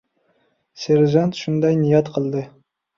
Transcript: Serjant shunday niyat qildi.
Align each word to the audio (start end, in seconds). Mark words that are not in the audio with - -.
Serjant 0.85 1.39
shunday 1.45 1.81
niyat 1.85 2.13
qildi. 2.19 2.47